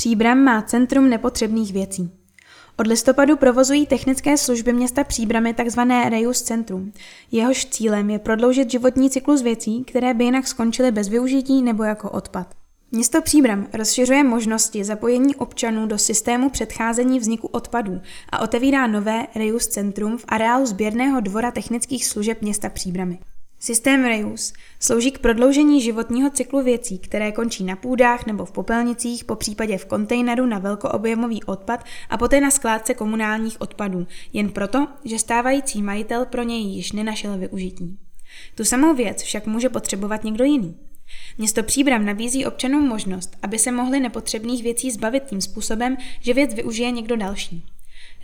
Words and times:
Příbram 0.00 0.38
má 0.38 0.62
Centrum 0.62 1.08
nepotřebných 1.08 1.72
věcí. 1.72 2.10
Od 2.76 2.86
listopadu 2.86 3.36
provozují 3.36 3.86
technické 3.86 4.38
služby 4.38 4.72
města 4.72 5.04
Příbramy 5.04 5.54
tzv. 5.54 5.80
Reus 6.08 6.42
Centrum. 6.42 6.92
Jehož 7.32 7.66
cílem 7.66 8.10
je 8.10 8.18
prodloužit 8.18 8.70
životní 8.70 9.10
cyklus 9.10 9.42
věcí, 9.42 9.84
které 9.84 10.14
by 10.14 10.24
jinak 10.24 10.48
skončily 10.48 10.92
bez 10.92 11.08
využití 11.08 11.62
nebo 11.62 11.84
jako 11.84 12.10
odpad. 12.10 12.54
Město 12.90 13.22
Příbram 13.22 13.66
rozšiřuje 13.72 14.24
možnosti 14.24 14.84
zapojení 14.84 15.36
občanů 15.36 15.86
do 15.86 15.98
systému 15.98 16.50
předcházení 16.50 17.18
vzniku 17.18 17.46
odpadů 17.46 18.00
a 18.32 18.38
otevírá 18.38 18.86
nové 18.86 19.26
Reus 19.34 19.66
Centrum 19.66 20.18
v 20.18 20.24
areálu 20.28 20.66
sběrného 20.66 21.20
dvora 21.20 21.50
technických 21.50 22.06
služeb 22.06 22.42
města 22.42 22.68
Příbramy. 22.68 23.18
Systém 23.62 24.04
Reus 24.04 24.52
slouží 24.80 25.10
k 25.10 25.18
prodloužení 25.18 25.82
životního 25.82 26.30
cyklu 26.30 26.62
věcí, 26.62 26.98
které 26.98 27.32
končí 27.32 27.64
na 27.64 27.76
půdách 27.76 28.26
nebo 28.26 28.44
v 28.44 28.52
popelnicích, 28.52 29.24
po 29.24 29.36
případě 29.36 29.78
v 29.78 29.84
kontejneru 29.84 30.46
na 30.46 30.58
velkoobjemový 30.58 31.44
odpad 31.44 31.84
a 32.10 32.18
poté 32.18 32.40
na 32.40 32.50
skládce 32.50 32.94
komunálních 32.94 33.60
odpadů, 33.60 34.06
jen 34.32 34.50
proto, 34.50 34.88
že 35.04 35.18
stávající 35.18 35.82
majitel 35.82 36.26
pro 36.26 36.42
něj 36.42 36.62
již 36.62 36.92
nenašel 36.92 37.38
využití. 37.38 37.98
Tu 38.54 38.64
samou 38.64 38.94
věc 38.94 39.22
však 39.22 39.46
může 39.46 39.68
potřebovat 39.68 40.24
někdo 40.24 40.44
jiný. 40.44 40.76
Město 41.38 41.62
Příbram 41.62 42.04
nabízí 42.04 42.46
občanům 42.46 42.88
možnost, 42.88 43.36
aby 43.42 43.58
se 43.58 43.72
mohli 43.72 44.00
nepotřebných 44.00 44.62
věcí 44.62 44.90
zbavit 44.90 45.24
tím 45.24 45.40
způsobem, 45.40 45.96
že 46.20 46.34
věc 46.34 46.54
využije 46.54 46.90
někdo 46.90 47.16
další. 47.16 47.64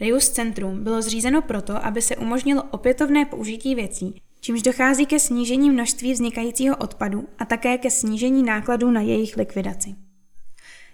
Reus 0.00 0.28
Centrum 0.28 0.84
bylo 0.84 1.02
zřízeno 1.02 1.42
proto, 1.42 1.86
aby 1.86 2.02
se 2.02 2.16
umožnilo 2.16 2.62
opětovné 2.70 3.24
použití 3.24 3.74
věcí, 3.74 4.22
čímž 4.40 4.62
dochází 4.62 5.06
ke 5.06 5.20
snížení 5.20 5.70
množství 5.70 6.12
vznikajícího 6.12 6.76
odpadu 6.76 7.28
a 7.38 7.44
také 7.44 7.78
ke 7.78 7.90
snížení 7.90 8.42
nákladů 8.42 8.90
na 8.90 9.00
jejich 9.00 9.36
likvidaci. 9.36 9.94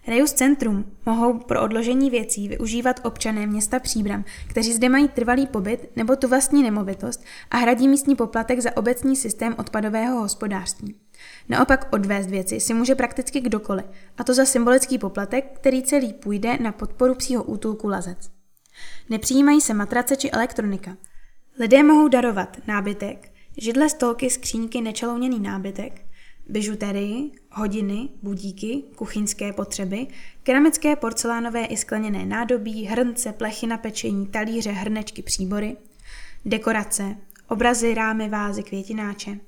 Reus 0.07 0.33
Centrum 0.33 0.85
mohou 1.07 1.39
pro 1.39 1.63
odložení 1.63 2.11
věcí 2.11 2.49
využívat 2.49 3.01
občané 3.05 3.47
města 3.47 3.79
Příbram, 3.79 4.25
kteří 4.49 4.73
zde 4.73 4.89
mají 4.89 5.09
trvalý 5.09 5.47
pobyt 5.47 5.97
nebo 5.97 6.17
tu 6.17 6.29
vlastní 6.29 6.63
nemovitost 6.63 7.25
a 7.51 7.57
hradí 7.57 7.89
místní 7.89 8.17
poplatek 8.17 8.61
za 8.61 8.77
obecní 8.77 9.17
systém 9.17 9.55
odpadového 9.59 10.21
hospodářství. 10.21 10.97
Naopak 11.49 11.89
odvést 11.93 12.27
věci 12.27 12.61
si 12.61 12.75
může 12.75 12.95
prakticky 12.95 13.41
kdokoliv, 13.41 13.85
a 14.19 14.25
to 14.25 14.35
za 14.35 14.45
symbolický 14.45 14.99
poplatek, 14.99 15.45
který 15.55 15.83
celý 15.83 16.13
půjde 16.13 16.59
na 16.61 16.73
podporu 16.73 17.15
psího 17.15 17.43
útulku 17.43 17.89
Lazec. 17.89 18.31
Nepřijímají 19.11 19.61
se 19.61 19.75
matrace 19.75 20.17
či 20.17 20.31
elektronika. 20.31 20.97
Lidé 21.59 21.83
mohou 21.83 22.09
darovat 22.09 22.57
nábytek, 22.67 23.32
židle, 23.57 23.89
stolky, 23.89 24.31
skříňky, 24.31 24.81
nečelouněný 24.81 25.41
nábytek, 25.41 26.07
bižuterii, 26.49 27.31
hodiny, 27.51 28.09
budíky, 28.23 28.83
kuchyňské 28.97 29.53
potřeby, 29.53 30.07
keramické, 30.43 30.97
porcelánové 30.97 31.65
i 31.65 31.77
skleněné 31.77 32.27
nádobí, 32.27 32.85
hrnce, 32.85 33.33
plechy 33.33 33.67
na 33.67 33.79
pečení, 33.79 34.27
talíře, 34.27 34.71
hrnečky, 34.71 35.23
příbory, 35.23 35.77
dekorace, 36.45 37.17
obrazy, 37.49 37.95
rámy, 37.95 38.29
vázy, 38.29 38.63
květináče, 38.63 39.39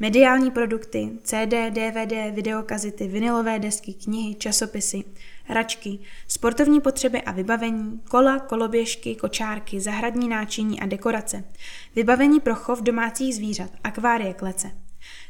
mediální 0.00 0.50
produkty, 0.50 1.10
CD, 1.22 1.70
DVD, 1.70 2.34
videokazety, 2.34 3.08
vinylové 3.08 3.58
desky, 3.58 3.94
knihy, 3.94 4.34
časopisy, 4.34 5.04
hračky, 5.44 5.98
sportovní 6.28 6.80
potřeby 6.80 7.22
a 7.22 7.32
vybavení, 7.32 8.00
kola, 8.10 8.38
koloběžky, 8.38 9.14
kočárky, 9.14 9.80
zahradní 9.80 10.28
náčiní 10.28 10.80
a 10.80 10.86
dekorace, 10.86 11.44
vybavení 11.96 12.40
pro 12.40 12.54
chov 12.54 12.82
domácích 12.82 13.36
zvířat, 13.36 13.70
akvárie, 13.84 14.34
klece. 14.34 14.70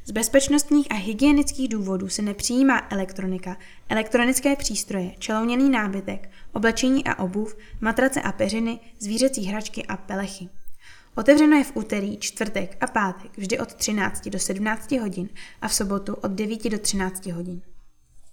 Z 0.06 0.10
bezpečnostních 0.10 0.86
a 0.90 0.94
hygienických 0.94 1.68
důvodů 1.68 2.08
se 2.08 2.22
nepřijímá 2.22 2.86
elektronika, 2.90 3.56
elektronické 3.88 4.56
přístroje, 4.56 5.10
čelouněný 5.18 5.70
nábytek, 5.70 6.30
oblečení 6.52 7.04
a 7.04 7.18
obuv, 7.18 7.56
matrace 7.80 8.22
a 8.22 8.32
peřiny, 8.32 8.80
zvířecí 8.98 9.44
hračky 9.44 9.86
a 9.86 9.96
pelechy. 9.96 10.48
Otevřeno 11.16 11.56
je 11.56 11.64
v 11.64 11.76
úterý, 11.76 12.16
čtvrtek 12.18 12.76
a 12.80 12.86
pátek 12.86 13.38
vždy 13.38 13.58
od 13.58 13.74
13 13.74 14.28
do 14.28 14.38
17 14.38 14.92
hodin 14.92 15.28
a 15.60 15.68
v 15.68 15.74
sobotu 15.74 16.14
od 16.14 16.30
9 16.30 16.70
do 16.70 16.78
13 16.78 17.26
hodin. 17.26 17.62